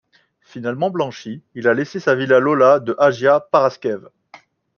Finalement 0.41 0.89
blanchi, 0.89 1.43
il 1.53 1.67
a 1.67 1.75
laissé 1.75 1.99
sa 1.99 2.15
villa 2.15 2.39
Iolas 2.39 2.79
de 2.79 2.95
Agia 2.97 3.39
Paraskev. 3.39 4.07